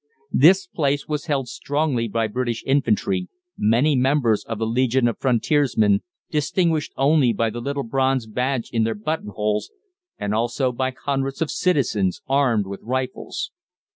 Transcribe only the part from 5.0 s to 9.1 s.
of Frontiersmen distinguished only by the little bronze badge in their